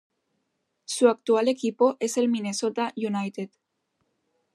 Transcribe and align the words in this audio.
Su 0.85 1.09
actual 1.09 1.47
equipo 1.47 1.95
es 1.99 2.17
el 2.17 2.27
Minnesota 2.27 2.91
United. 2.97 3.51